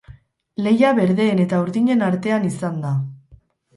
[0.67, 2.95] Lehia berdeen eta urdinen artean izan da.